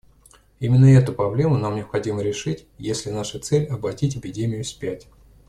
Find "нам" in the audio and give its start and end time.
1.59-1.75